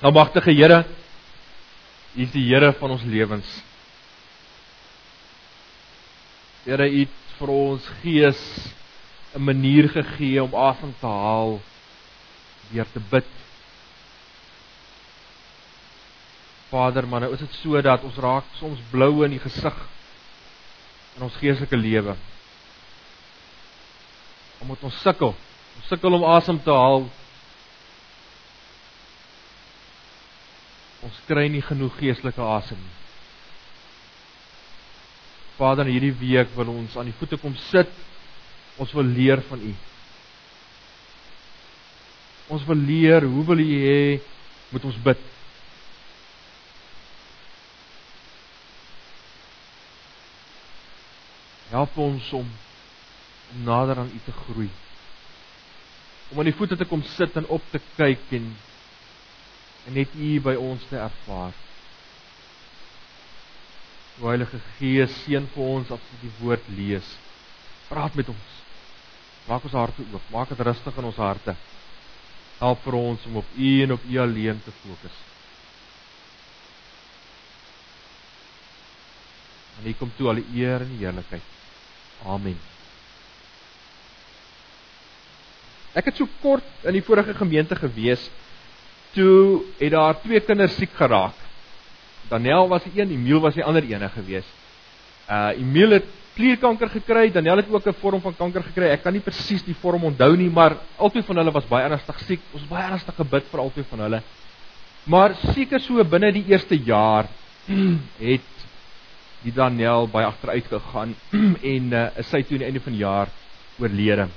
[0.00, 0.84] Nou magtige Here,
[2.16, 3.48] U is die Here van ons lewens.
[6.64, 8.40] Here, U het vir ons gees
[9.36, 11.60] 'n manier gegee om asem te haal
[12.72, 13.28] deur te bid.
[16.70, 19.76] Vader, maar nou is dit so dat ons raak soms blou in die gesig
[21.16, 22.16] in ons geestelike lewe.
[24.60, 25.34] Omdat ons sukkel,
[25.76, 27.10] ons sukkel om asem te haal.
[31.10, 32.96] Ons kry nie genoeg geestelike asem nie.
[35.58, 37.90] Vader, hierdie week wil ons aan die voete kom sit.
[38.80, 39.72] Ons wil leer van U.
[42.54, 43.98] Ons wil leer hoe wil U hê
[44.70, 45.26] moet ons bid?
[51.74, 52.48] Help ons om
[53.50, 54.70] om nader aan U te groei.
[56.30, 58.52] Om aan die voete te kom sit en op te kyk en
[59.86, 61.56] en net U by ons te ervaar.
[64.20, 67.06] O Heilige Gees, seën vir ons as ons die woord lees.
[67.88, 68.56] Praat met ons.
[69.48, 70.26] Maak ons harte oop.
[70.32, 71.56] Maak dit rustig in ons harte.
[72.60, 75.22] Help vir ons om op U en op U alleen te fokus.
[79.80, 81.56] En U kom toe al die eer en heerlikheid.
[82.28, 82.58] Amen.
[85.96, 88.28] Ek het so kort in die vorige gemeente gewees
[89.14, 91.36] toe het daar twee kinders siek geraak.
[92.30, 94.46] Daniel was die een, Emil was die ander ene gewees.
[95.30, 98.90] Uh Emil het klierkanker gekry, Daniel het ook 'n vorm van kanker gekry.
[98.90, 102.20] Ek kan nie presies die vorm onthou nie, maar albei van hulle was baie ernstig
[102.20, 102.40] siek.
[102.52, 104.22] Ons baie ernstig gebid vir albei van hulle.
[105.04, 107.26] Maar seker so binne die eerste jaar
[108.18, 108.50] het
[109.42, 111.14] die Daniel baie agteruit gegaan
[111.74, 113.28] en uh, sy toe aan die einde van die jaar
[113.78, 114.28] oorlede.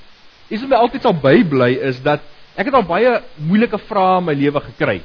[0.50, 2.22] Iets wat my altyd sal bybly is dat
[2.56, 5.00] ek het al baie moeilike vrae in my lewe gekry.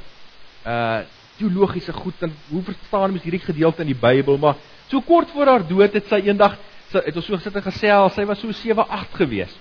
[0.65, 1.05] Uh
[1.39, 4.57] teologiese goed en hoe verstaan mens hierdie gedeelte in die Bybel, maar
[4.91, 6.57] so kort voor haar dood het sy eendag
[6.91, 9.53] sy het ons so gesit en gesels, sy was so 7, 8 gewees.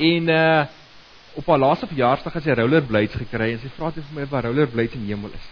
[0.00, 0.68] En uh
[1.38, 4.48] op haar laaste verjaarsdag het sy rollerblades gekry en sy vra toe vir my waar
[4.48, 5.44] rollerblades in hemel is.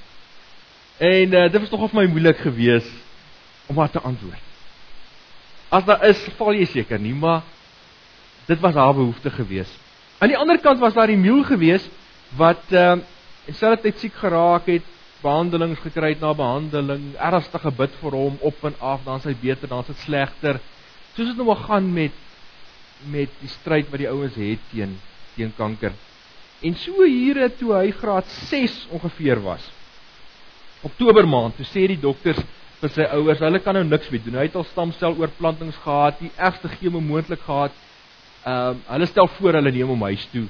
[0.98, 2.90] En uh dit was tog of my moeilik geweest
[3.68, 4.42] om wat te antwoord.
[5.68, 7.44] As daar is, val jy seker nie, maar
[8.48, 9.87] dit was haar behoefte geweest.
[10.18, 11.90] Aan die ander kant was daar die Miel geweest
[12.36, 14.88] wat ehm uh, selfde tyd siek geraak het,
[15.22, 19.70] behandelings gekry het na behandeling, ernstig gebid vir hom op en af, dan sy beter,
[19.70, 20.58] dan sy slegter.
[21.14, 22.26] Soos dit nou maar gaan met
[23.08, 24.98] met die stryd wat die ouens het teen
[25.36, 25.94] teen kanker.
[26.66, 29.64] En so hier toe hy graad 6 ongeveer was.
[30.82, 32.40] Oktober maand, toe sê die dokters
[32.82, 33.40] vir sy ouers.
[33.42, 34.38] Hulle kan nou niks mee doen.
[34.38, 37.74] Hy het al stamseloorplantings gehad, die ergste chemo moontlik gehad.
[38.48, 40.46] Ehm um, hulle stel voor hulle neem hom huis toe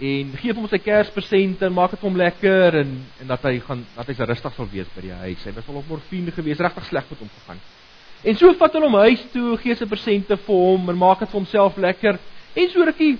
[0.00, 3.82] en gee hom sy kerspresente en maak dit hom lekker en en dat hy gaan
[3.96, 5.42] dat hy se rustig sal wees by die huis.
[5.44, 7.60] Hy was al op morfine gewees, regtig sleg met hom gegaan.
[8.24, 11.32] En so vat hulle hom huis toe, gee sy presente vir hom en maak dit
[11.32, 12.20] vir homself lekker.
[12.56, 13.18] En so rukkie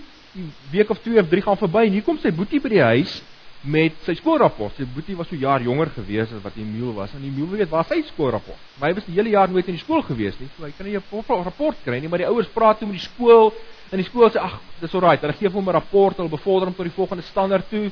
[0.73, 3.19] week of 2 of 3 gaan verby en hier kom sy boetie by die huis
[3.61, 4.79] met sy skoolrapport.
[4.79, 7.13] Sy boetie was so jaar jonger gewees as wat Emil was.
[7.17, 8.61] En Emil weet waar sy skoolrapport.
[8.79, 10.49] Maar hy was die hele jaar nooit in die skool gewees nie.
[10.57, 13.05] So hy kan nie 'n rapport kry nie, maar die ouers praat toe met die
[13.05, 13.53] skool
[13.91, 15.19] en die skool sê ag, dis alraai.
[15.21, 17.91] Hulle gee hom 'n rapport, hulle bevorder hom tot die volgende standaard toe.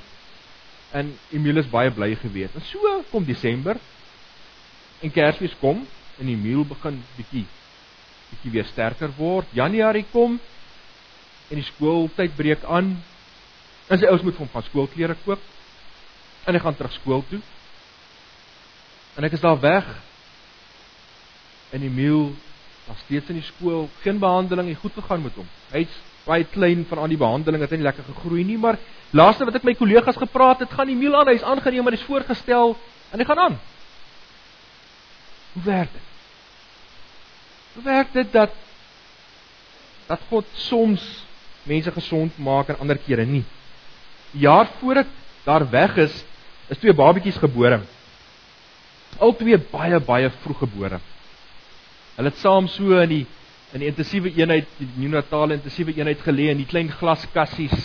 [0.92, 2.54] En Emil is baie bly gewees.
[2.54, 3.76] En so kom Desember
[5.00, 5.87] en Kersfees kom
[6.19, 7.47] en Emil begin bietjie
[8.31, 9.47] bietjie weer sterker word.
[9.53, 10.38] Januarie kom
[11.48, 12.97] en die skooltyd breek aan.
[13.88, 15.41] En sy ouers moet vir hom van skoolklere koop
[16.47, 17.41] en hy gaan terug skool toe.
[19.16, 19.88] En ek is daar weg.
[21.72, 22.31] En Emil
[22.88, 25.49] was steeds in die skool, geen behandeling, het goed gegaan met hom.
[25.72, 25.97] Hy's
[26.28, 28.78] baie klein van aan die behandeling, het hy nie lekker gegroei nie, maar
[29.16, 32.76] laaste wat ek my kollegas gepraat het, gaan Emil aan, hy's aangeneem, maar hy's voorgestel
[33.12, 33.59] en hy gaan aan.
[35.54, 36.09] Hoe werk dit?
[37.76, 38.56] Hoe werk dit dat
[40.09, 41.05] dat God soms
[41.69, 43.44] mense gesond maak en ander kere nie?
[44.32, 45.12] Die jaar voor ek
[45.44, 46.25] daar weg is,
[46.69, 47.81] is twee babetjies gebore.
[49.19, 51.00] Al twee baie baie vroeg gebore.
[52.19, 53.25] Hulle het saam so in die
[53.76, 57.79] in die intensiewe eenheid, die neonatale intensiewe eenheid gelê in die klein glaskassies.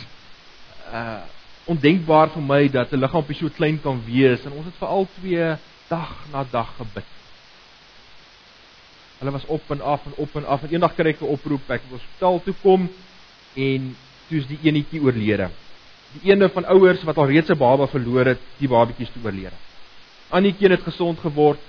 [0.92, 1.22] Uh
[1.64, 5.08] ondenkbaar vir my dat 'n liggaampie so klein kan wees en ons het vir al
[5.16, 5.46] twee
[5.88, 7.08] dag na dag gebid.
[9.20, 11.70] Hulle was op en af en op en af en eendag kry ek 'n oproep
[11.70, 12.90] ek moet hospitaal toe kom
[13.56, 13.96] en
[14.28, 15.50] toe's die enetjie oorlede
[16.14, 19.56] die ene van ouers wat al reeds 'n baba verloor het, die babatjies toe oorlede.
[20.30, 21.60] Annetjie het gesond geword,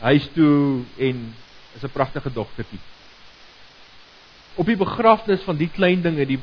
[0.00, 1.34] huis toe en
[1.76, 2.80] is 'n pragtige dogtertjie.
[4.54, 6.40] Op die begrafnis van die klein ding het die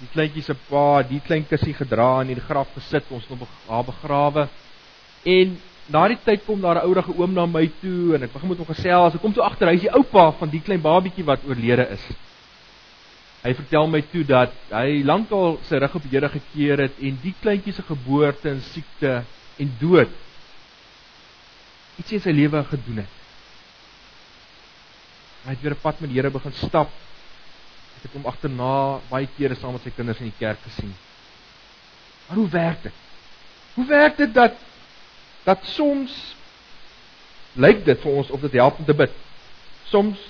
[0.00, 3.46] die kleintjie se pa die klein kussie gedra en in die graf gesit, ons hom
[3.68, 4.48] haar begrawe
[5.22, 5.58] En
[5.90, 8.58] na die tyd kom daar 'n ouerige oom na my toe en ek begin met
[8.58, 9.14] hom gesels.
[9.14, 12.04] Ek kom toe agter hy is die oupa van die klein babietjie wat oorlede is.
[13.42, 17.18] Hy vertel my toe dat hy lankal sy rug op die Here gekeer het en
[17.22, 19.24] die kleintjie se geboorte en siekte
[19.58, 20.08] en dood
[21.98, 23.19] iets in sy lewe gedoen het.
[25.44, 26.90] Hy het weer 'n pad met die Here begin stap.
[27.96, 30.94] Ek het hom agterna baie kere saam met sy kinders in die kerk gesien.
[32.28, 32.92] Maar hoe werk dit?
[33.74, 34.52] Hoe werk dit dat
[35.44, 36.36] dat soms
[37.52, 39.14] lyk dit vir ons of dit help om te bid.
[39.90, 40.20] Soms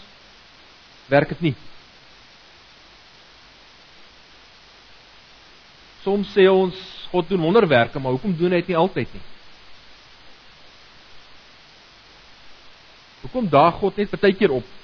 [1.10, 1.54] werk dit nie.
[6.04, 6.76] Soms sê ons
[7.10, 9.22] God doen wonderwerke, maar hoekom doen hy dit nie altyd nie?
[13.20, 14.76] Hoekom daag God net baie keer op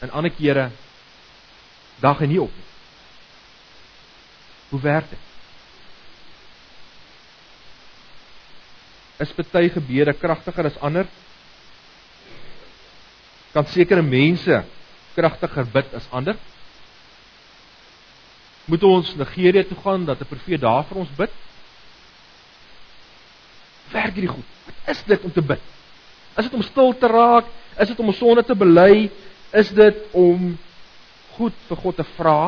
[0.00, 0.70] en ander kere
[2.02, 2.66] daag hy nie op nie?
[4.68, 5.24] Hoe werk dit?
[9.18, 11.08] Is baie gebede kragtiger as ander?
[13.54, 14.60] Kan sekere mense
[15.16, 16.36] kragtiger bid as ander?
[18.68, 21.30] Moet ons Nigerië toe gaan dat 'n profeet daar vir ons bid?
[23.90, 24.44] Werk hierdie goed?
[24.66, 25.60] Wat is dit om te bid?
[26.36, 27.44] Is dit om stil te raak?
[27.78, 29.10] Is dit om ons sonde te bely?
[29.50, 30.58] Is dit om
[31.36, 32.40] goed vir God te vra?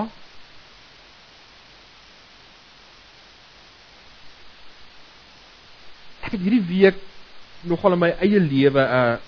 [6.21, 7.01] Ek het hierdie week
[7.65, 9.19] nogal in my eie lewe 'n uh,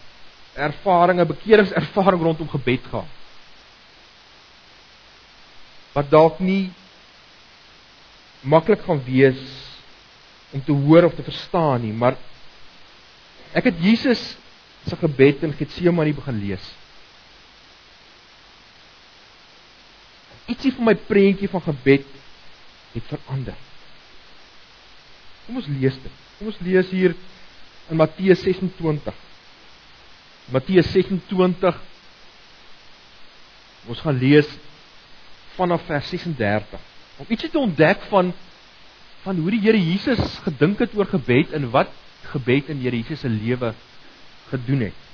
[0.54, 3.08] ervaring, 'n bekeringservaring rondom gebed gehad.
[5.92, 6.72] Wat dalk nie
[8.40, 9.40] maklik gaan wees
[10.52, 12.16] om te hoor of te verstaan nie, maar
[13.52, 14.36] ek het Jesus
[14.88, 16.81] se gebed in Getsemane begin lees.
[20.52, 22.08] Ietsie van my prentjie van gebed
[22.92, 23.56] het verander.
[25.46, 26.18] Kom ons lees dit.
[26.38, 27.14] Kom ons lees hier
[27.90, 29.16] in Matteus 26.
[30.52, 31.80] Matteus 26.
[33.90, 34.48] Ons gaan lees
[35.56, 36.90] vanaf vers 36.
[37.22, 38.32] Om ietsie te ontdek van
[39.22, 41.90] van hoe die Here Jesus gedink het oor gebed en wat
[42.32, 43.70] gebed in Here Jesus se lewe
[44.50, 45.11] gedoen het.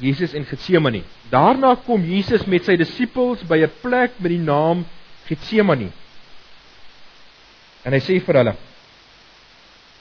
[0.00, 1.04] Jesus in Getsemane.
[1.30, 4.84] Daarna kom Jesus met sy disippels by 'n plek met die naam
[5.28, 5.92] Getsemane.
[7.84, 8.56] En hy sê vir hulle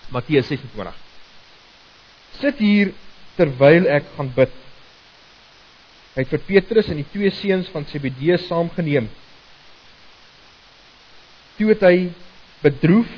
[0.10, 0.94] Matteus 26.
[2.40, 2.94] Sit hier
[3.38, 4.52] terwyl ek gaan bid.
[6.16, 9.10] Hy het vir Petrus en die twee seuns van Zebedeus saamgeneem.
[11.58, 12.12] Toe het hy
[12.62, 13.10] bedroef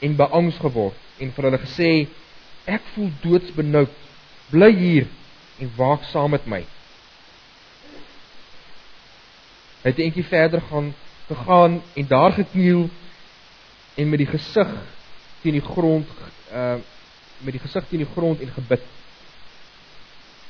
[0.00, 2.08] en beangs geword en vir hulle gesê:
[2.66, 3.92] "Ek voel doodsbenoud.
[4.50, 5.06] Bly hier
[5.58, 6.64] en waak saam met my."
[9.84, 10.94] Hy het eendag verder gaan
[11.28, 12.88] gegaan en daar gekniel
[13.94, 14.70] en met die gesig
[15.42, 16.08] teen die grond
[16.52, 16.76] uh
[17.44, 18.82] met die gesig teen die grond en gebid.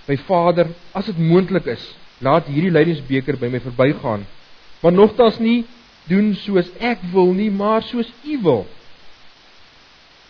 [0.06, 1.82] My Vader, as dit moontlik is,
[2.22, 4.26] laat hierdie lydingsbeker by my verbygaan.
[4.82, 5.64] Maar nogtans nie
[6.06, 8.66] doen soos ek wil nie, maar soos U wil.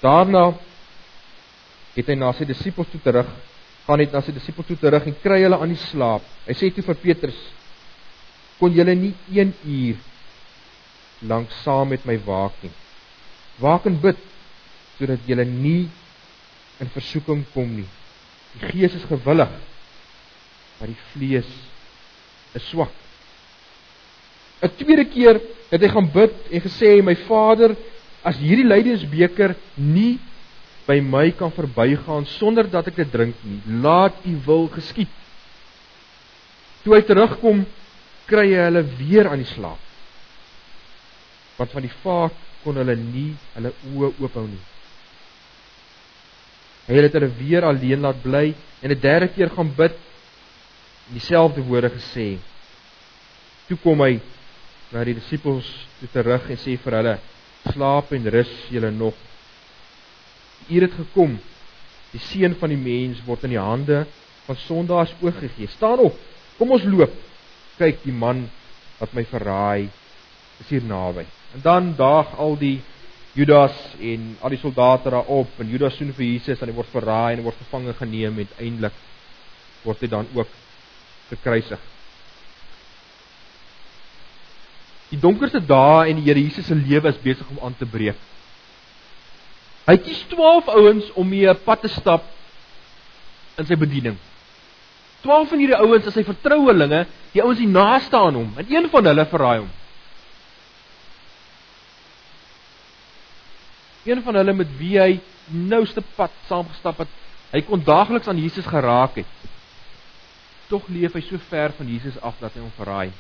[0.00, 0.52] Daarna
[1.94, 3.28] het hy na sy disippels toe terug,
[3.86, 6.24] gaan net na sy disippels toe terug en kry hulle aan die slaap.
[6.48, 7.40] Hy sê toe vir Petrus:
[8.58, 9.96] "Kon julle nie 1 uur
[11.28, 12.72] lank saam met my waak nie?
[13.60, 14.18] Waak en bid
[14.98, 15.88] sodat julle nie
[16.80, 17.88] in versoeking kom nie.
[18.54, 19.50] Die gees is gewillig,
[20.78, 21.50] maar die vlees
[22.54, 22.92] is swak."
[24.62, 27.76] 'n Tweede keer het hy gaan bid en gesê: "My Vader,
[28.24, 30.18] as hierdie lydensbeker nie
[30.86, 35.10] by my kan verbygaan sonder dat ek dit drink nie, laat U wil geskied.
[36.84, 37.64] Toe hy terugkom,
[38.28, 39.80] kry hy hulle weer aan die slaap.
[41.56, 44.62] Want van die vaak kon hulle nie hulle oë oophou nie.
[46.84, 49.94] Hy het hulle weer alleen laat bly en 'n derde keer gaan bid
[51.08, 52.38] en dieselfde woorde gesê.
[53.68, 54.20] Toe kom hy
[54.92, 55.68] na die disippels
[56.00, 57.18] toe terug en sê vir hulle:
[57.72, 59.14] slaap en rus julle nog.
[60.66, 61.36] Die uur het gekom.
[62.14, 64.04] Die seun van die mens word in die hande
[64.46, 65.68] van sondaars oorgegee.
[65.72, 66.18] Staan op.
[66.58, 67.14] Kom ons loop.
[67.78, 68.46] Kyk, die man
[69.00, 69.88] wat my verraai
[70.62, 71.24] is hier naby.
[71.54, 72.76] En dan daag al die
[73.34, 76.92] Judas en al die soldate daar op en Judas soen vir Jesus en hy word
[76.92, 79.00] verraai en word gevange geneem en uiteindelik
[79.82, 80.52] word hy dan ook
[81.32, 81.82] gekruisig.
[85.10, 88.18] Die donkerste dae in die Here Jesus se lewe is besig om aan te breek.
[89.84, 92.24] Hy kies 12 ouens om mee 'n pad te stap
[93.58, 94.16] in sy bediening.
[95.22, 98.88] 12 van hierdie ouens is sy vertrouelinge, die ouens die naaste aan hom, en een
[98.92, 99.70] van hulle verraai hom.
[104.04, 107.08] Een van hulle met wie hy nouste pad saamgestap het.
[107.52, 109.48] Hy kon daagliks aan Jesus geraak het.
[110.68, 113.12] Tog leef hy so ver van Jesus af dat hy hom verraai.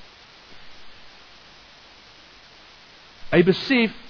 [3.32, 4.03] Hy besef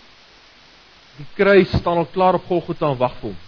[1.18, 3.40] die kruis staan al klaar op Golgotha en wag vir hom.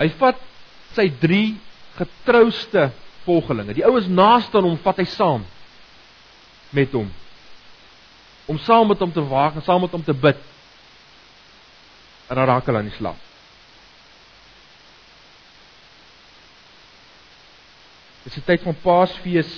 [0.00, 0.44] Hy vat
[0.96, 1.40] sy 3
[1.98, 2.86] getrouste
[3.26, 3.76] volgelinge.
[3.76, 5.44] Die oues naaste aan hom vat hy saam
[6.72, 7.10] met hom.
[8.48, 10.40] Om saam met hom te waak en saam met hom te bid.
[12.30, 13.28] En dan raak hulle aan die slaap.
[18.24, 19.52] Dit is tyd van Paasfees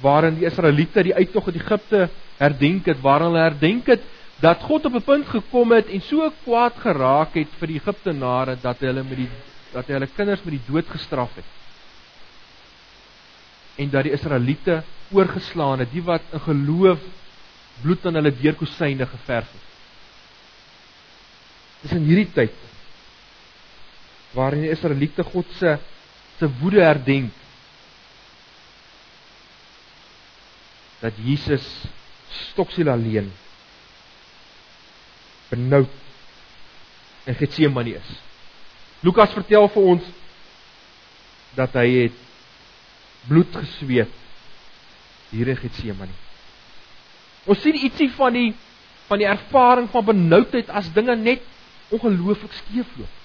[0.00, 4.02] waarin die Israeliete die uittog uit Egipte herdenk het, waarin hulle herdenk het
[4.40, 8.56] dat God op 'n punt gekom het en so kwaad geraak het vir die Egiptenare
[8.62, 9.28] dat hulle met die
[9.72, 11.44] dat hy hulle kinders met die dood gestraf het.
[13.76, 16.98] En dat die Israeliete oorgeslaan het, die wat in geloof
[17.82, 19.66] bloed aan hulle deurkosyne geverf het.
[21.82, 22.56] Dis in hierdie tyd
[24.36, 25.78] waarin die Israeliete God se
[26.38, 27.39] se woede herdenk
[31.00, 31.66] dat Jesus
[32.50, 33.32] stoksiel alleen
[35.48, 35.90] benoud
[37.24, 38.10] in Getsemane is.
[39.00, 40.10] Lukas vertel vir ons
[41.56, 42.18] dat hy het
[43.28, 44.12] bloed gesweet
[45.30, 46.14] hier in Getsemane.
[47.50, 48.50] Ons sien ietsie van die
[49.10, 51.42] van die ervaring van benoudheid as dinge net
[51.90, 53.16] ongelooflik skeefloop.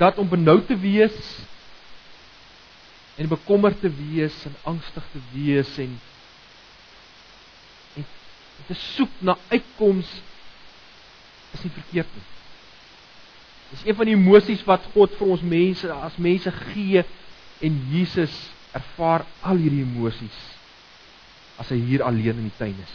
[0.00, 1.14] Dat om benoud te wees
[3.18, 5.94] en bekommerd te wees en angstig te wees en
[7.98, 8.06] en
[8.66, 10.10] te soek na uitkoms
[11.56, 12.26] is nie verkeerd nie.
[13.70, 17.02] Dis een van die emosies wat God vir ons mense as mense gee
[17.64, 18.34] en Jesus
[18.76, 20.38] ervaar al hierdie emosies
[21.58, 22.94] as hy hier alleen in die tuin is.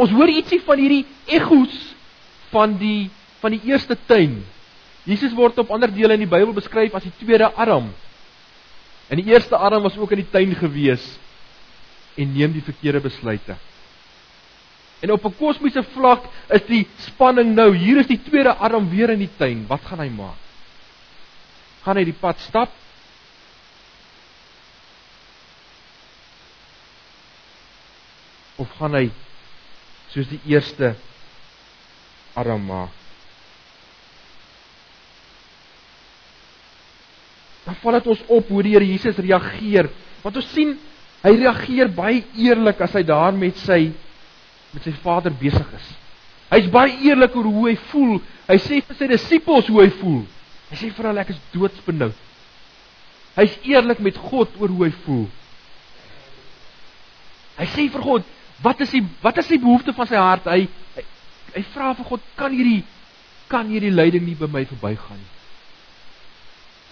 [0.00, 1.04] Ons hoor ietsie van hierdie
[1.36, 1.74] egos
[2.52, 3.10] van die
[3.42, 4.38] van die eerste tuin.
[5.04, 7.88] Jesus word op ander dele in die Bybel beskryf as die tweede Adam.
[9.12, 11.04] En die eerste Adam was ook in die tuin gewees
[12.16, 13.58] en neem die verkeerde besluite.
[15.04, 19.10] En op 'n kosmiese vlak is die spanning nou, hier is die tweede Adam weer
[19.10, 19.66] in die tuin.
[19.66, 20.40] Wat gaan hy maak?
[21.82, 22.70] Gaan hy die pad stap?
[28.56, 29.10] Of gaan hy
[30.08, 30.94] soos die eerste
[32.32, 33.01] Adam maak?
[37.66, 39.90] Dan val dit ons op hoe die Here Jesus reageer.
[40.22, 40.74] Want ons sien
[41.22, 43.92] hy reageer baie eerlik as hy daar met sy
[44.72, 45.88] met sy Vader besig is.
[46.52, 48.18] Hy's baie eerlik oor hoe hy voel.
[48.48, 50.22] Hy sê vir sy disippels hoe hy voel.
[50.70, 52.16] Hy sê vir hulle ek is doodsbenoud.
[53.36, 55.26] Hy's eerlik met God oor hoe hy voel.
[57.60, 58.32] Hy sê vir God,
[58.64, 60.48] wat is die wat is die behoefte van sy hart?
[60.48, 60.66] Hy
[60.96, 61.04] hy,
[61.58, 62.82] hy vra vir God, kan hierdie
[63.52, 65.30] kan hierdie lyding nie by my verbygaan nie?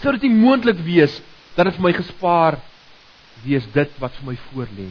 [0.00, 1.18] Sou dit nie moontlik wees
[1.56, 2.56] dat dit vir my gespaar
[3.44, 4.88] wees dit wat vir my voorlê?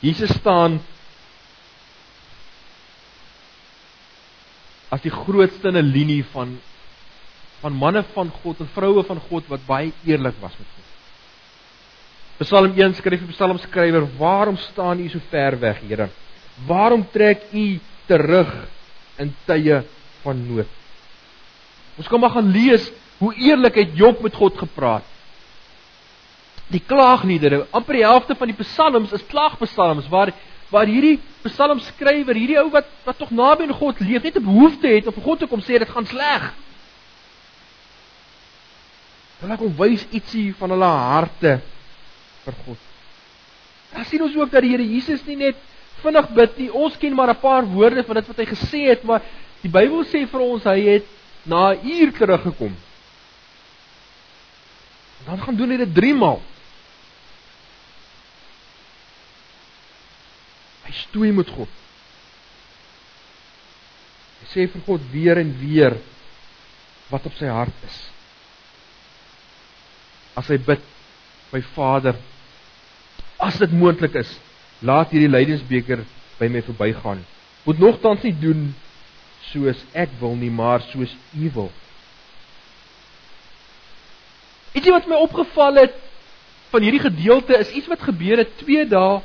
[0.00, 0.78] Jesus staan
[4.90, 6.58] as die grootste in 'n linie van
[7.60, 10.88] van manne van God en vroue van God wat baie eerlik was met God.
[12.40, 16.08] Psalm 1 skryf die psalmskrywer: "Waarom staan U so ver weg, Here?
[16.66, 18.68] Waarom trek U terug
[19.18, 19.84] in tye
[20.22, 20.79] van nood?"
[22.00, 22.88] Ons kom maar gaan lees
[23.20, 25.04] hoe eerlik het Job met God gepraat
[26.70, 30.32] die klaagliedere, amper die helfte van die psalms is klaagpsalms waar
[30.70, 34.86] waar hierdie psalmskrywer, hierdie ou wat wat tog naby aan God leef, net 'n behoefte
[34.86, 36.52] het om vir God te kom sê dit gaan sleg.
[39.40, 41.60] Hulle kom wys ietsie van hulle harte
[42.44, 42.78] vir God.
[43.92, 45.56] Dan sien ons ook dat die Here Jesus nie net
[46.02, 46.70] vinnig bid nie.
[46.70, 49.22] Ons ken maar 'n paar woorde van dit wat hy gesê het, maar
[49.62, 51.04] die Bybel sê vir ons hy het
[51.42, 52.76] na 'n uur teruggekom.
[55.24, 56.42] Dan gaan doen hy dit 3 maal.
[60.84, 61.68] Hy stoei met God.
[64.40, 65.96] Hy sê vir God weer en weer
[67.10, 67.98] wat op sy hart is.
[70.34, 70.82] As hy bid,
[71.52, 72.16] my Vader,
[73.38, 74.30] as dit moontlik is,
[74.80, 76.04] laat hierdie lydensbeker
[76.38, 77.24] by my verbygaan.
[77.66, 78.70] Moet nogtans nie doen
[79.50, 81.70] soos ek wil nie, maar soos U wil.
[84.76, 85.96] Ietsie wat my opgeval het
[86.70, 89.18] van hierdie gedeelte is iets wat gebeur het 2 dae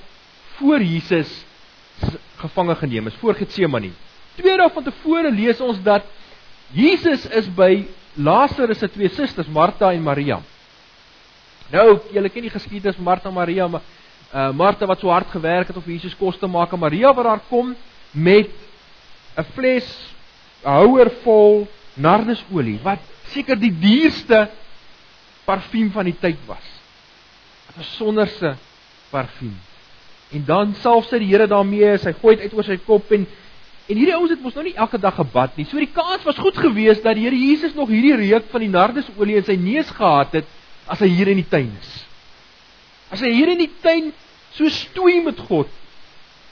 [0.58, 1.44] voor Jesus
[2.42, 3.92] gevange geneem is voor Getsemane.
[4.36, 6.08] Twee dae van tevore lees ons dat
[6.74, 10.40] Jesus is by Lazarus se twee susters, Martha en Maria.
[11.72, 13.86] Nou, julle ken die geskiedenis Martha en Maria, maar
[14.36, 17.26] uh Martha wat so hard gewerk het om Jesus kos te maak en Maria wat
[17.26, 17.76] daar kom
[18.12, 18.50] met
[19.38, 19.88] 'n fles
[20.64, 23.00] houer vol nardesolie wat
[23.34, 24.48] seker die duurste
[25.46, 26.66] parfuum van die tyd was.
[27.70, 28.56] 'n Besonderse
[29.12, 29.56] parfuum.
[30.34, 33.28] En dan selfs sy die Here daarmee, sy gooi dit uit oor sy kop en
[33.86, 35.68] en hierdie ouens het mos nou nie elke dag gebad nie.
[35.70, 38.72] So die kans was goed geweest dat die Here Jesus nog hierdie reuk van die
[38.74, 40.48] nardesolie in sy neus gehad het
[40.90, 41.92] as hy hier in die tuin is.
[43.14, 44.10] As hy hier in die tuin
[44.58, 45.70] so stoei met God.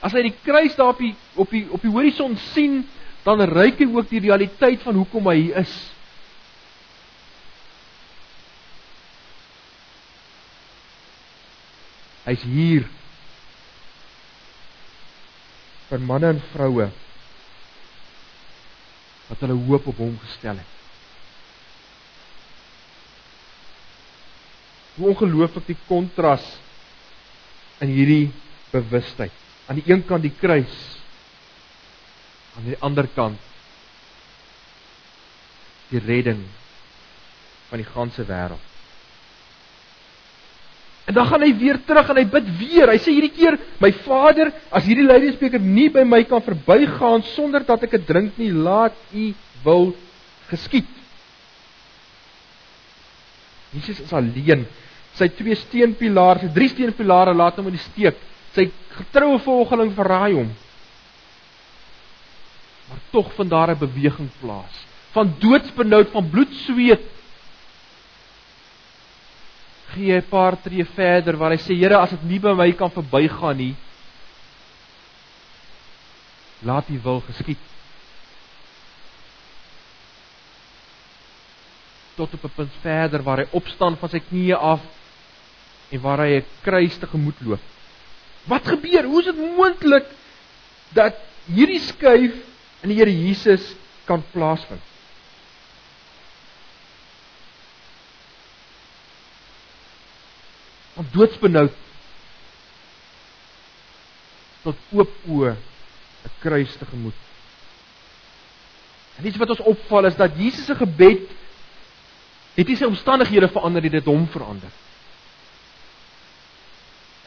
[0.03, 2.81] As hy die kruis daar op die op die op die horison sien,
[3.23, 5.75] dan ryk hy ook die realiteit van hoekom hy hier is.
[12.23, 12.87] Hy's hier
[15.89, 16.89] vir manne en vroue
[19.29, 20.71] wat hulle hoop op hom gestel het.
[24.97, 26.43] Hoe ongelooflik die kontras
[27.81, 28.27] in hierdie
[28.71, 29.42] bewustheid.
[29.67, 30.75] Aan die een kant die kruis,
[32.57, 33.39] aan die ander kant
[35.89, 36.43] die redding
[37.69, 38.71] van die ganse wêreld.
[41.03, 42.91] En dan gaan hy weer terug en hy bid weer.
[42.93, 47.63] Hy sê hierdie keer, "My Vader, as hierdie lydensbeker nie by my kan verbygaan sonder
[47.65, 49.95] dat ek dit drink nie, laat U wil
[50.49, 50.87] geskied."
[53.73, 54.65] Jesus is alleen
[55.17, 58.17] sy twee steenpilare, sy drie steenpilare laat hom in die steek.
[58.53, 60.51] Sy getroue volgeling verraai hom.
[62.89, 64.85] Maar tog vind daar 'n beweging plaas.
[65.11, 67.01] Van doodsbenoud, van bloedsweet.
[69.93, 72.91] Gee 'n paar tree verder waar hy sê Here, as dit nie by my kan
[72.91, 73.75] verbygaan nie,
[76.61, 77.73] laat U wil geskied.
[82.15, 84.81] tot op 'n punt verder waar hy opstaan van sy knieë af
[85.89, 87.72] en waar hy 'n kruis te gemoed loop.
[88.43, 89.03] Wat gebeur?
[89.03, 90.07] Hoe is dit moontlik
[90.89, 92.35] dat hierdie skuif
[92.83, 93.73] in die Here Jesus
[94.05, 94.81] kan plaasvind?
[100.93, 101.79] Om doodsbenoud
[104.63, 107.15] tot oop oë 'n kruis te gemoed.
[109.17, 111.27] En iets wat ons opval is dat Jesus se gebed
[112.53, 114.69] het nie sy omstandighede verander, dit het hom verander.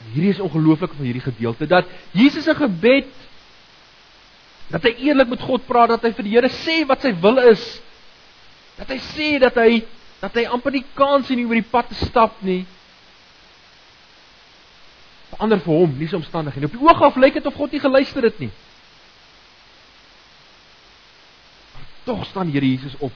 [0.00, 3.08] En hierdie is ongelooflik van hierdie gedeelte dat Jesus se gebed
[4.68, 7.38] dat hy eerlik met God praat, dat hy vir die Here sê wat sy wil
[7.52, 7.64] is.
[8.76, 9.84] Dat hy sê dat hy
[10.16, 12.64] dat hy amper nie kans sien oor die pad te stap nie.
[15.30, 16.70] Verander vir hom, nie sy omstandighede.
[16.70, 18.50] Op die oog af lyk dit of God nie geluister het nie.
[22.08, 23.12] Tog staan Here Jesus op.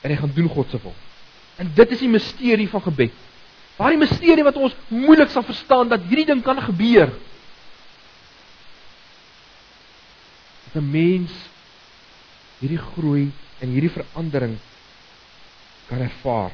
[0.00, 0.94] En hy gaan doen God se wil.
[1.58, 3.27] En dit is die misterie van gebed.
[3.78, 7.12] Daardie misterie wat ons moeilik sal verstaan dat hierdie ding kan gebeur.
[10.66, 11.32] Dat 'n mens
[12.58, 13.30] hierdie groei
[13.62, 14.58] en hierdie verandering
[15.88, 16.50] kan ervaar.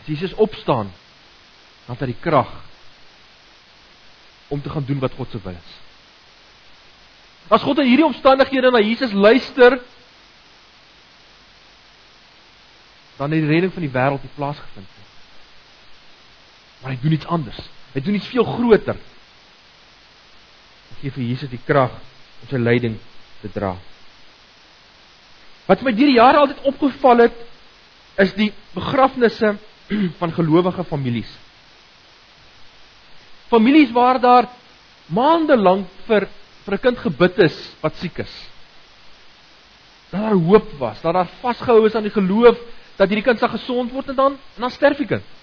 [0.00, 0.88] As Jesus opstaan,
[1.86, 2.50] dan het hy die krag
[4.48, 5.70] om te gaan doen wat God se wil is.
[7.48, 9.78] As God in hierdie omstandighede na Jesus luister,
[13.18, 15.06] dan het die redding van die wêreld nie plaasgevind nie.
[16.82, 17.58] Maar hy doen iets anders.
[17.92, 18.98] Hy doen iets veel groter.
[20.88, 21.94] Hy gee vir Jesus die krag
[22.42, 22.96] om sy lyding
[23.42, 23.74] te dra.
[25.68, 27.42] Wat my deur die jare altyd opgeval het,
[28.18, 29.56] is die begrafnisse
[30.20, 31.30] van gelowige families.
[33.50, 34.48] Families waar daar
[35.08, 36.28] maande lank vir
[36.64, 38.34] vir 'n kind gebid is wat siek is.
[40.10, 42.58] Dat daar hoop was, dat daar vasgehou is aan die geloof
[42.98, 45.34] dat hierdie kind sal gesond word en dan en dan sterf die kind.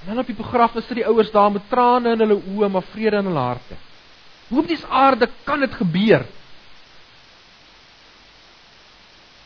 [0.00, 2.86] En dan op die begrafnis sit die ouers daar met trane in hulle oë maar
[2.92, 3.78] vrede in hulle harte.
[4.48, 6.24] Hoe op die aarde kan dit gebeur?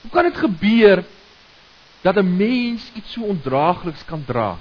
[0.02, 1.04] Hoe kan dit gebeur
[2.02, 4.58] dat 'n mens iets so ondraagliks kan dra?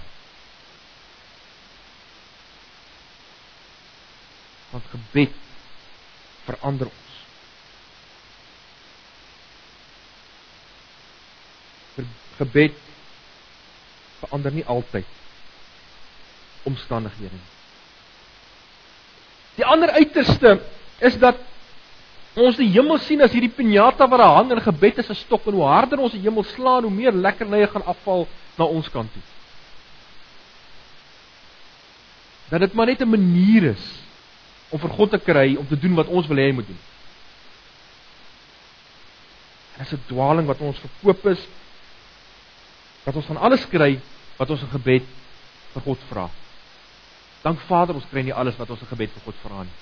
[4.69, 5.36] Want gebed
[6.45, 7.11] verander ons.
[12.41, 12.77] Gebed
[14.21, 15.06] verander nie altyd
[16.69, 17.49] omstandighede nie.
[19.58, 20.60] Die ander uiterste
[21.01, 21.39] is dat
[22.39, 25.47] ons die hemel sien as hierdie pinjata wat daar hang en gebed is 'n stok
[25.47, 28.27] en hoe harder ons die hemel slaan, hoe meer lekkernye gaan afval
[28.58, 29.21] na ons kant toe.
[32.49, 33.86] Dat dit maar net 'n manier is
[34.69, 36.80] om vir God te kry om te doen wat ons wil hê hy moet doen.
[39.77, 41.47] Dit is 'n dwaling wat ons verkoop is
[43.03, 43.99] dat ons van alles kry
[44.37, 45.07] wat ons in gebed
[45.73, 46.29] vir God vra.
[47.41, 49.77] Dank Vader, ons kry nie alles wat ons in gebed vir God vra nie.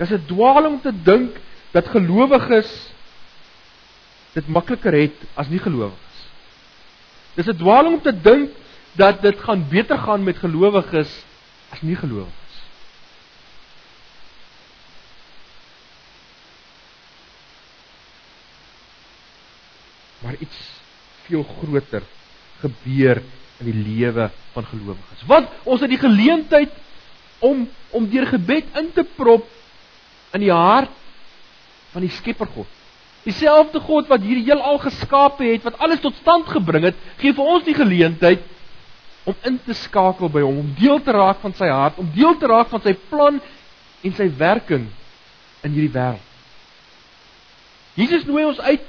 [0.00, 1.36] Dit is 'n dwaling om te dink
[1.72, 2.92] dat gelowiges
[4.32, 6.18] dit makliker het as nie gelowiges.
[7.34, 8.50] Dis 'n dwaling om te dink
[8.96, 11.24] dat dit gaan beter gaan met gelowiges
[11.70, 12.39] as nie gelowiges.
[20.30, 20.58] Maar iets
[21.26, 22.02] veel groter
[22.60, 23.18] gebeur
[23.58, 25.24] in die lewe van gelowiges.
[25.26, 26.76] Want ons het die geleentheid
[27.42, 29.48] om om deur gebed in te prop
[30.36, 30.92] in die hart
[31.90, 32.68] van die Skepper God.
[33.24, 37.50] Dieselfde God wat hierdie heelal geskape het, wat alles tot stand gebring het, gee vir
[37.56, 38.46] ons die geleentheid
[39.26, 42.38] om in te skakel by hom, om deel te raak van sy hart, om deel
[42.38, 43.42] te raak van sy plan
[44.06, 44.86] en sy werking
[45.66, 46.30] in hierdie wêreld.
[47.98, 48.86] Jesus nooi ons uit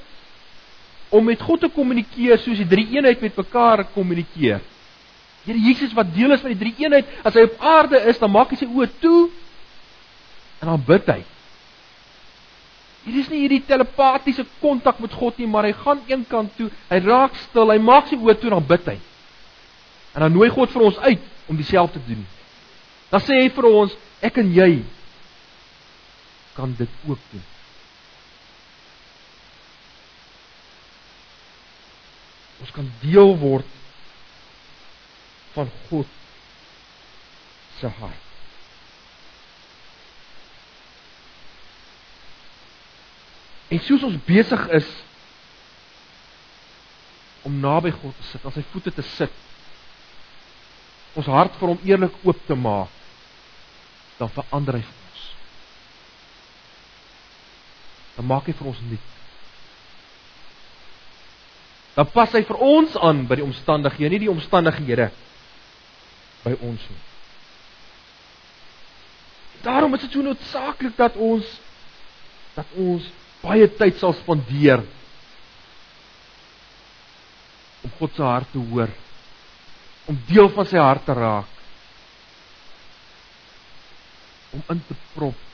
[1.12, 4.62] om met God te kommunikeer soos die drie eenheid met mekaar kommunikeer.
[5.44, 8.32] Here Jesus wat deel is van die drie eenheid, as hy op aarde is, dan
[8.32, 9.30] maak hy sy oë toe
[10.62, 11.20] en dan bid hy.
[13.02, 16.70] Hier is nie hierdie telepatiese kontak met God nie, maar hy gaan een kant toe,
[16.92, 18.98] hy raak stil, hy maak sy oë toe en dan bid hy.
[20.14, 22.26] En dan nooi God vir ons uit om dieselfde te doen.
[23.12, 24.72] Dan sê hy vir ons, ek en jy
[26.56, 27.48] kan dit ook doen.
[32.62, 33.78] Ons kan deel word
[35.56, 36.18] van God
[37.80, 38.28] se hart.
[43.72, 44.88] En soos ons besig is
[47.48, 49.38] om naby God te sit, aan sy voete te sit,
[51.18, 52.92] ons hart vir hom eerlik oop te maak,
[54.20, 55.24] dan verander hy vir ons.
[58.18, 59.21] Dan maak hy vir ons nuut.
[61.96, 65.10] Dan pas hy vir ons aan by die omstandighede, nie die omstandighede
[66.46, 67.02] by ons nie.
[69.62, 71.48] Daarom is dit so noodsaaklik dat ons
[72.56, 73.06] dat ons
[73.42, 74.82] baie tyd sal spandeer
[77.82, 78.92] om God se hart te hoor,
[80.12, 81.58] om deel van sy hart te raak,
[84.52, 85.48] om in te prop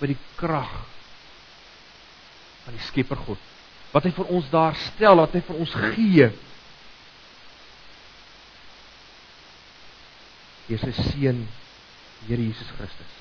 [0.00, 0.72] by die krag
[2.64, 3.40] van die Skepper God,
[3.96, 6.26] wat hy vir ons daar stel, wat hy vir ons gee.
[10.66, 11.46] Hier is sy seun,
[12.26, 13.16] Here Jesus Christus.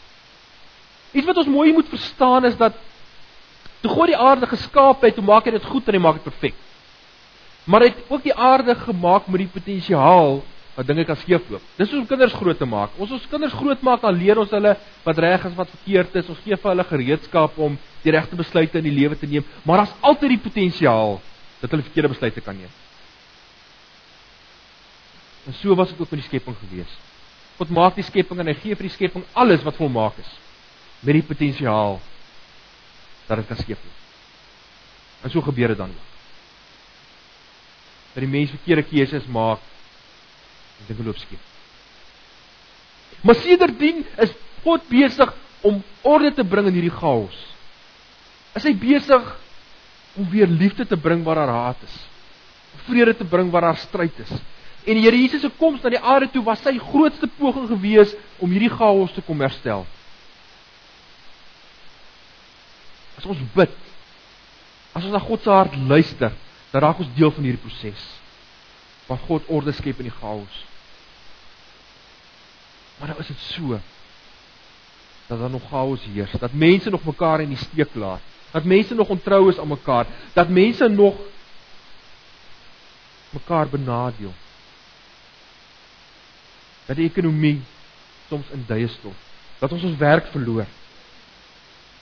[1.16, 2.76] Iets wat ons mooi moet verstaan is dat
[3.86, 6.26] Toe God die aarde geskaap het, toe maak hy dit goed en hy maak dit
[6.26, 6.56] perfek.
[7.70, 10.40] Maar hy het ook die aarde gemaak met die potensiaal
[10.76, 11.64] wat dinge kan skeefloop.
[11.80, 12.96] Dis hoe om kinders groot te maak.
[13.00, 14.74] Ons ons kinders groot maak, dan leer ons hulle
[15.06, 16.32] wat reg is, wat verkeerd is.
[16.32, 19.84] Ons gee vir hulle gereedskap om die regte besluite in die lewe te neem, maar
[19.84, 21.20] daar's altyd die potensiaal
[21.62, 22.74] dat hulle verkeerde besluite kan neem.
[25.46, 26.98] En so was dit ook met die skepping gewees.
[27.58, 30.32] God maak die skepping en hy gee vir die skepping alles wat volmaak is
[31.06, 32.00] met die potensiaal
[33.28, 34.02] dat dit kan skeef loop.
[35.24, 36.12] En so gebeur dit dan ook.
[38.16, 39.64] Dat die mens verkeerde keuses maak
[40.88, 41.42] dit loop skeef.
[43.26, 44.34] Maar sedertdien is
[44.64, 45.32] God besig
[45.66, 47.38] om orde te bring in hierdie chaos.
[48.58, 49.32] Is hy besig
[50.16, 51.96] om weer liefde te bring waar daar haat is.
[52.86, 54.32] Vrede te bring waar daar stryd is.
[54.86, 58.14] En die Here Jesus se koms na die aarde toe was sy grootste poging gewees
[58.38, 59.86] om hierdie chaos te kom herstel.
[63.18, 63.74] As ons bid,
[64.94, 66.36] as ons na God se hart luister,
[66.72, 68.06] dan raak ons deel van hierdie proses.
[69.06, 70.63] Waar God orde skep in die chaos.
[72.98, 73.80] Maar nou is dit so
[75.28, 78.94] dat daar nog chaos heers, dat mense nog mekaar in die steek laat, dat mense
[78.94, 81.15] nog ontrou is aan mekaar, dat mense nog
[83.30, 84.34] mekaar benadeel.
[86.86, 87.62] Dat die ekonomie
[88.28, 89.18] soms in duie stort,
[89.60, 90.65] dat ons ons werk verloor.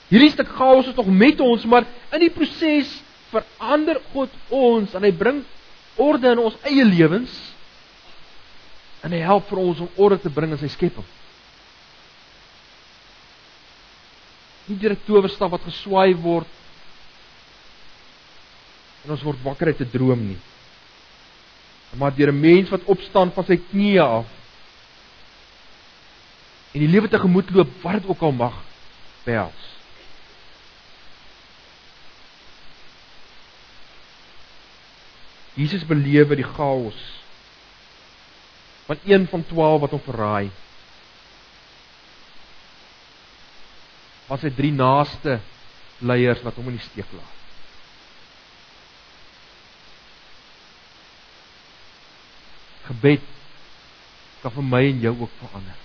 [0.08, 2.92] Hierdie stuk chaos is nog met ons, maar in die proses
[3.32, 5.40] verander God ons en hy bring
[5.96, 7.32] orde in ons eie lewens.
[9.04, 11.06] En hy help vir ons om orde te bring in sy skepping.
[14.66, 16.48] Nie deur 'n towerstaf wat geswaai word
[19.04, 20.38] en ons word wakker uit 'n droom nie.
[21.98, 24.26] Maar deur 'n mens wat opstaan van sy knieë af
[26.72, 28.54] en die lewe tegemoet loop wat dit ook al mag
[29.24, 29.73] behels.
[35.54, 36.98] Jesus belewe die chaos
[38.84, 40.50] van een van 12 wat hom verraai.
[44.26, 45.38] Was hy drie naaste
[46.04, 47.32] leiers wat hom in die steek laat.
[52.84, 53.24] Gebed
[54.42, 55.80] kan vir my en jou ook verander.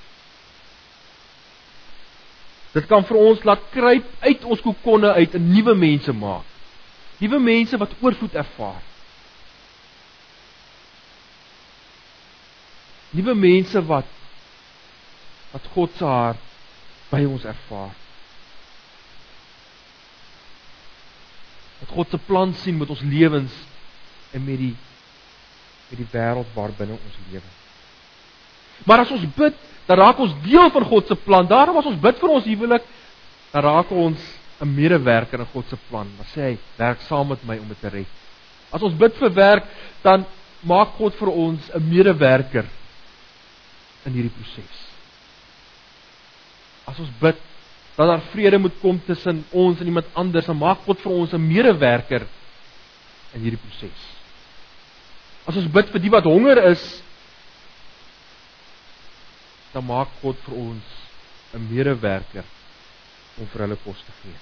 [2.74, 6.46] Dit kan vir ons laat kruip uit ons kokonne uit en nuwe mense maak.
[7.24, 8.84] Nuwe mense wat oorvloed ervaar.
[13.12, 14.18] Nuwe mense wat
[15.50, 16.42] wat God se hart
[17.10, 17.96] by ons ervaar.
[21.80, 23.56] Wat God se plan sien met ons lewens
[24.36, 24.76] en met die
[25.90, 27.48] met die wêreld waarbinne ons lewe.
[28.86, 29.56] Maar as ons bid,
[29.88, 31.48] dan raak ons deel van God se plan.
[31.50, 32.86] Daarom as ons bid vir ons huwelik,
[33.50, 34.22] dan raak ons
[34.62, 36.08] 'n medewerker in God se plan.
[36.18, 38.08] Dan sê hy, werk saam met my om dit te red.
[38.72, 39.66] As ons bid vir werk,
[40.04, 40.26] dan
[40.62, 42.66] maak God vir ons 'n medewerker
[44.06, 44.82] in hierdie proses.
[46.90, 47.40] As ons bid
[48.00, 51.34] dat daar vrede moet kom tussen ons en iemand anders, dan maak God vir ons
[51.34, 52.24] 'n medewerker
[53.34, 54.00] in hierdie proses.
[55.46, 57.04] As ons bid vir die wat honger is,
[59.74, 60.86] dan maak God vir ons
[61.54, 62.46] 'n medewerker
[63.38, 64.38] om vir hulle kos te gee.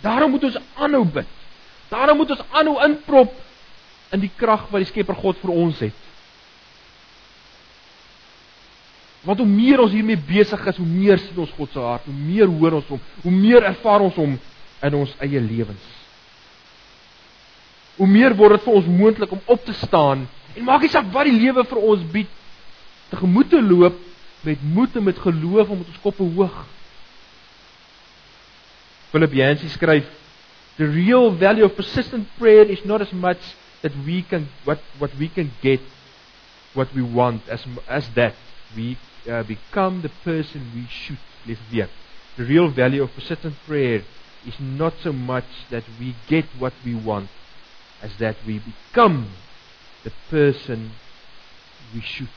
[0.00, 1.30] Daarom moet ons aanhou bid.
[1.88, 3.34] Daarom moet ons aanhou inprop
[4.14, 6.07] in die krag wat die Skepper God vir ons het.
[9.26, 12.14] Want hoe meer ons hiermee besig is, hoe meer sien ons God se hart, hoe
[12.14, 14.36] meer hoor ons hom, hoe meer ervaar ons hom
[14.86, 15.86] in ons eie lewens.
[17.98, 21.10] Hoe meer word dit vir ons moontlik om op te staan en maak nie saak
[21.14, 22.30] wat die lewe vir ons bied,
[23.10, 23.98] te gemoed te loop
[24.46, 26.56] met moed en met geloof om met ons koppe hoog.
[29.10, 30.06] Philip Yancey skryf
[30.78, 33.42] The real value of persistent prayer is not as much
[33.82, 35.80] that we can what what we can get
[36.72, 38.34] what we want as as that
[38.76, 41.88] we uh, become the person we should live weer.
[42.36, 44.02] The real value of persistent prayer
[44.46, 47.28] is not so much that we get what we want
[48.02, 49.28] as that we become
[50.04, 50.92] the person
[51.94, 52.28] we should.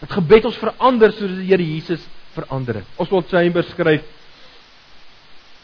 [0.00, 2.88] Dat gebed ons verander soos die Here Jesus verander het.
[2.96, 4.02] Oswald Chambers skryf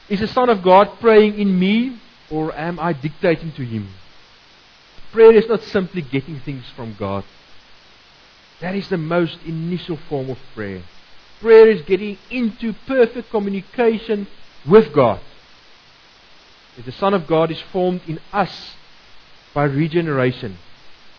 [0.09, 1.99] Is the son of God praying in me
[2.31, 3.89] or am I dictating to him?
[5.11, 7.25] Prayer is not simply getting things from God.
[8.61, 10.83] That is the most initial form of prayer.
[11.41, 14.27] Prayer is getting into perfect communication
[14.67, 15.21] with God.
[16.79, 18.75] If the Son of God is formed in us
[19.55, 20.59] by regeneration,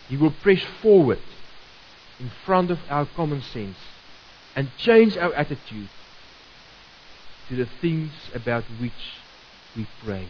[0.10, 1.20] He will press forward
[2.20, 3.78] in front of our common sense
[4.56, 5.90] and change our attitude
[7.50, 8.92] to the things about which
[9.76, 10.28] we pray.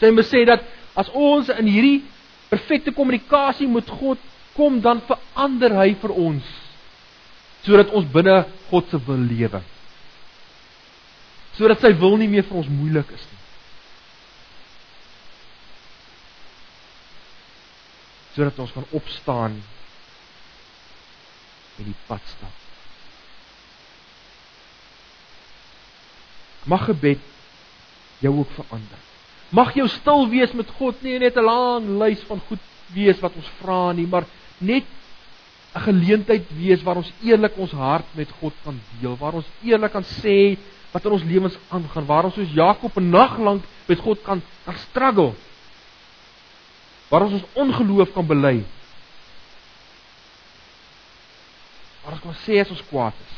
[0.00, 0.64] Sy moet sê dat
[0.98, 2.02] as ons in hierdie
[2.50, 4.18] perfekte kommunikasie met God
[4.56, 6.50] kom dan verander hy vir ons
[7.64, 9.60] sodat ons binne God se wil lewe.
[11.56, 13.40] Sodat sy wil nie meer vir ons moeilik is nie.
[18.34, 19.56] Sodat ons kan opstaan
[21.78, 22.60] en die pad stap.
[26.68, 27.24] Mag gebed
[28.24, 29.00] jou ook verander.
[29.54, 32.62] Mag jou stil wees met God nie net 'n lang lys van goed
[32.94, 34.24] wees wat ons vra nie, maar
[34.58, 34.84] net
[35.74, 39.92] 'n geleentheid wees waar ons eerlik ons hart met God kan deel, waar ons eerlik
[39.92, 40.56] kan sê
[40.92, 44.42] wat in ons lewens aangaan, waar ons soos Jakob 'n nag lank met God kan
[44.64, 45.34] kan struggle.
[47.08, 48.64] Waar ons ons ongeloof kan bely.
[52.02, 53.34] Waar ons kan sê as ons kwaad is.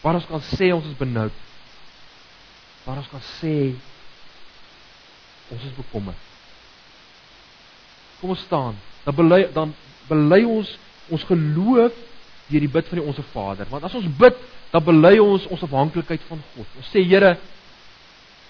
[0.00, 1.32] Waar ons kan sê ons is benoud.
[2.84, 3.74] Waar ons kan sê
[5.48, 6.16] ons is bekommerd.
[8.20, 8.76] Kom ons staan.
[9.04, 9.74] Dan bely dan
[10.08, 10.70] bely ons
[11.08, 11.96] ons geloof
[12.48, 13.68] deur die bid van die onsse Vader.
[13.70, 14.36] Want as ons bid,
[14.72, 16.74] dan bely ons ons afhanklikheid van God.
[16.80, 17.36] Ons sê Here,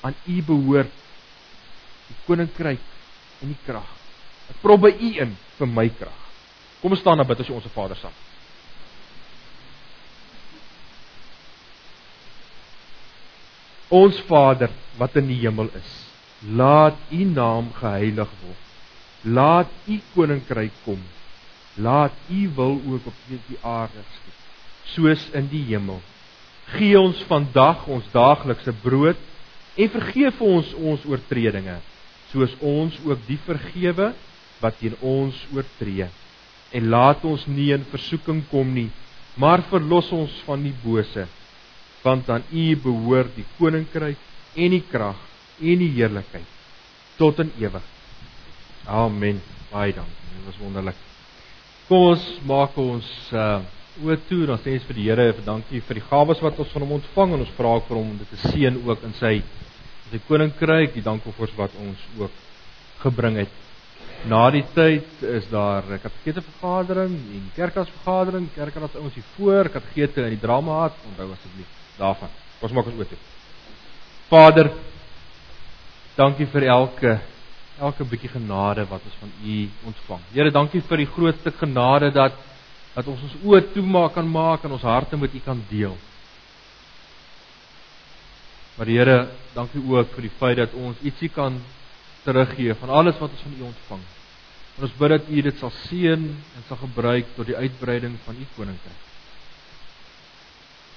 [0.02, 1.04] aan U behoort
[2.08, 3.90] die koninkryk en die krag.
[4.48, 6.24] Ek probeer by U in vir my krag.
[6.82, 8.14] Kom ons staan en bid as ons Vader saam.
[13.98, 15.92] Ons Vader wat in die hemel is,
[16.44, 18.64] laat U naam geheilig word.
[19.24, 21.00] Laat U koninkryk kom.
[21.78, 24.38] Laat U wil ook op die aarde geskied,
[24.94, 26.00] soos in die hemel.
[26.74, 29.20] Gee ons vandag ons daaglikse brood
[29.78, 31.78] en vergeef ons ons oortredinge,
[32.32, 34.12] soos ons ook die vergewe
[34.60, 36.08] wat teen ons oortree.
[36.74, 38.90] En laat ons nie in versoeking kom nie,
[39.38, 41.24] maar verlos ons van die bose,
[42.02, 44.20] want aan U behoort die koninkryk
[44.58, 45.20] en die krag
[45.58, 46.56] en die heerlikheid
[47.18, 47.94] tot in ewigheid.
[48.86, 49.42] Amen.
[49.72, 50.32] Baie dankie.
[50.36, 51.07] Dit was wonderlik.
[51.88, 53.60] Kom ons maak ons uh
[54.04, 56.92] oë toe sê ons vir die Here dankie vir die gawes wat ons van hom
[56.98, 59.30] ontvang en ons vra vir hom om dit te seën ook in sy
[60.10, 62.36] sy koninkryk, die dankoffers wat ons ook
[63.00, 63.56] gebring het.
[64.28, 69.68] Na die tyd is daar 'n katedra vergadering en kerkas vergadering, kerkas ouens hier voor,
[69.68, 72.28] katedra in die drama het, onthou asseblief daarvan.
[72.60, 73.18] Ons maak ons oë toe.
[74.28, 74.70] Vader,
[76.16, 77.18] dankie vir elke
[77.80, 79.56] elke bietjie genade wat ons van U
[79.90, 80.22] ontvang.
[80.32, 82.44] Here, dankie vir die grootste genade dat
[82.94, 85.94] dat ons ons oë toemaak kan maak en ons harte met U kan deel.
[88.78, 89.18] Maar Here,
[89.54, 91.60] dankie ook vir die feit dat ons ietsie kan
[92.24, 94.02] teruggee van alles wat ons van U ontvang.
[94.78, 98.34] En ons bid dat U dit sal seën en sal gebruik tot die uitbreiding van
[98.38, 99.06] U koninkryk.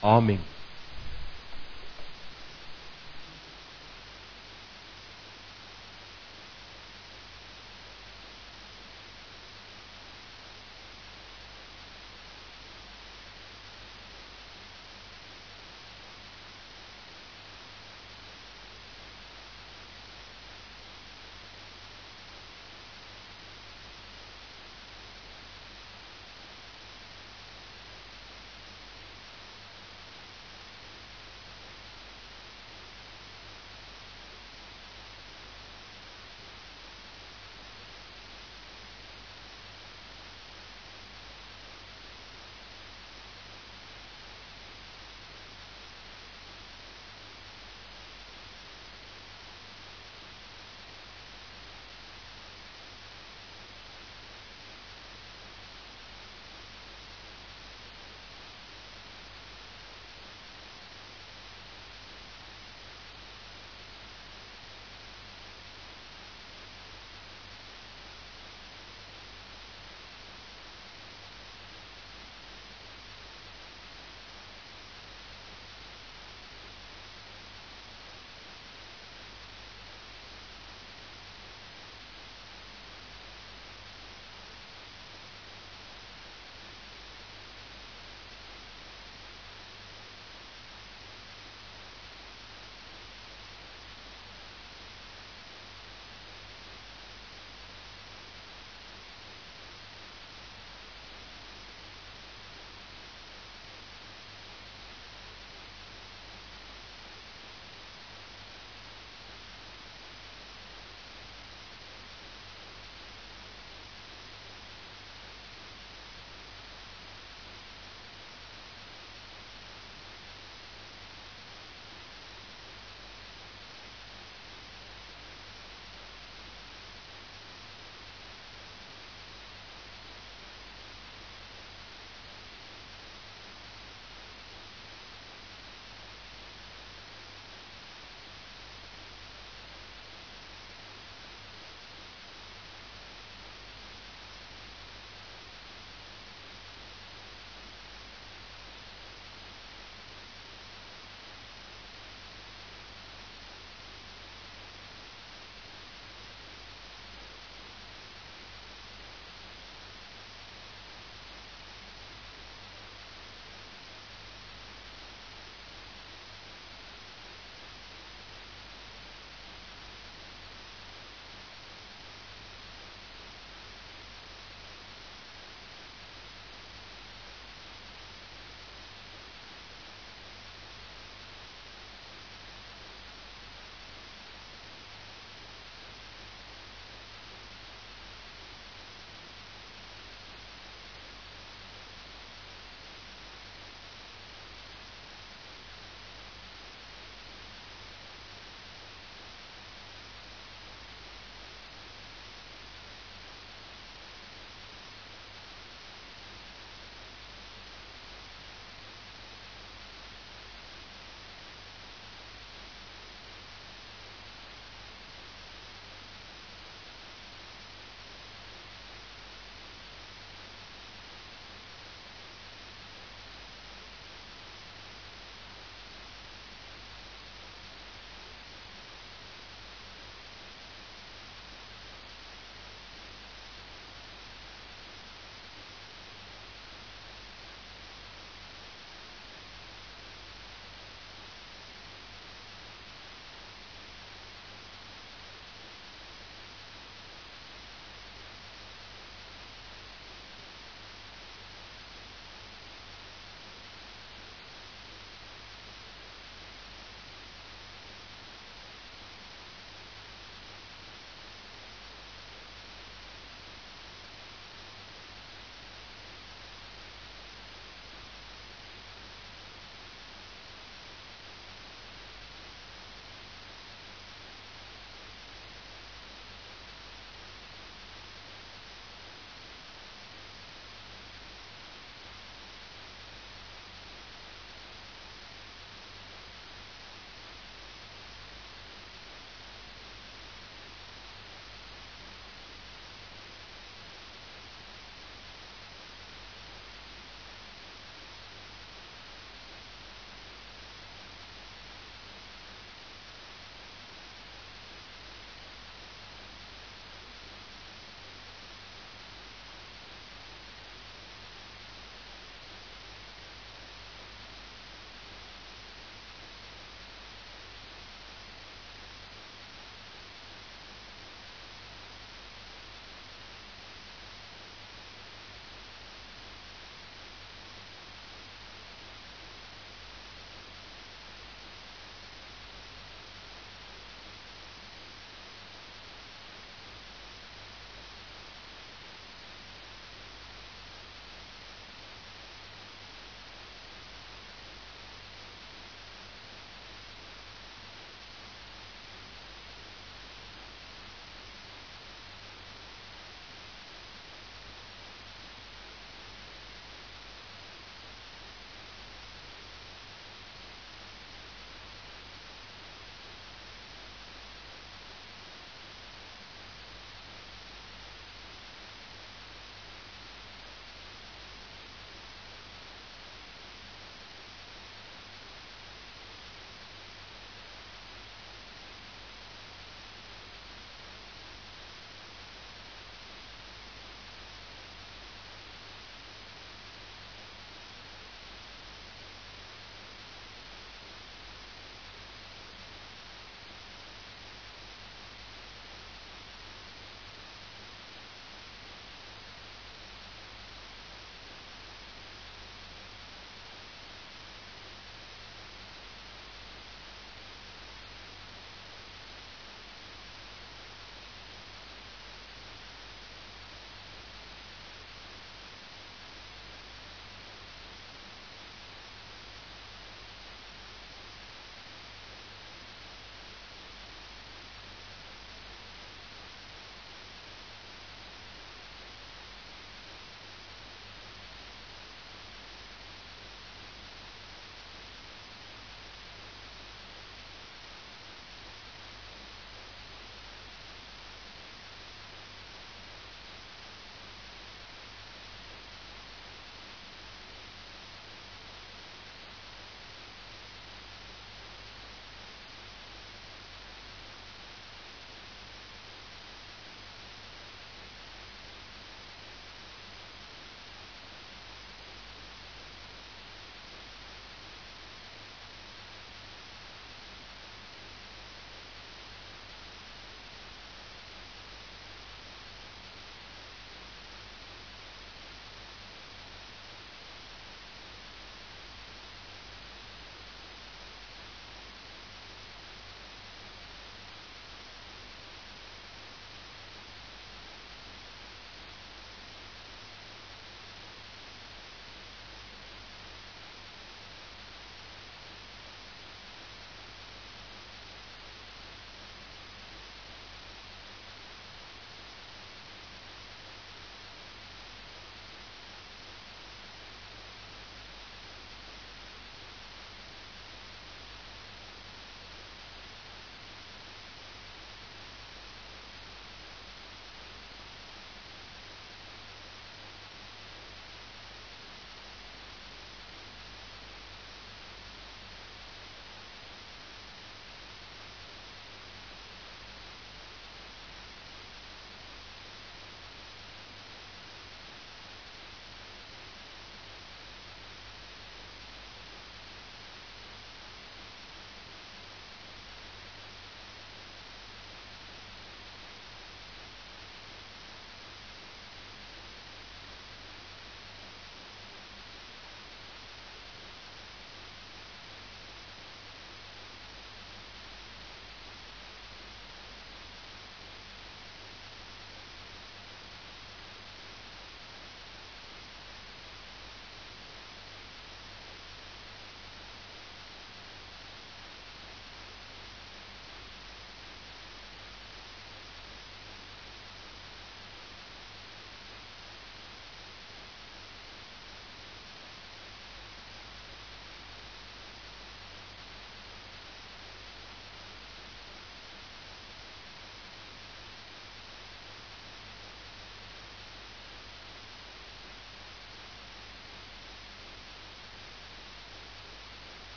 [0.00, 0.40] Amen.